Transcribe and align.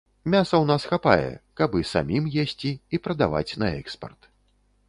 Мяса 0.33 0.53
ў 0.59 0.65
нас 0.71 0.85
хапае, 0.91 1.29
каб 1.61 1.77
і 1.81 1.87
самім 1.91 2.23
есці, 2.45 2.75
і 2.95 3.01
прадаваць 3.07 3.57
на 3.65 3.73
экспарт. 3.81 4.21